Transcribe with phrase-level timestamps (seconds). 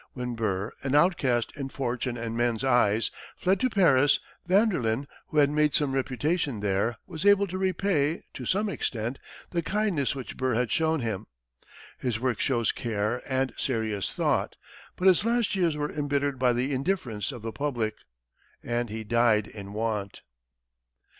[0.13, 5.51] When Burr, an outcast in fortune and men's eyes, fled to Paris, Vanderlyn, who had
[5.51, 9.19] made some reputation there, was able to repay, to some extent,
[9.51, 11.27] the kindness which Burr had shown him.
[11.99, 14.55] His work shows care and serious thought,
[14.95, 17.93] but his last years were embittered by the indifference of the public,
[18.63, 20.23] and he died in want.